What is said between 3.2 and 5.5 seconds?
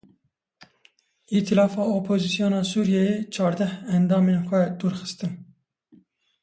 çardeh endamên xwe dûr xistin.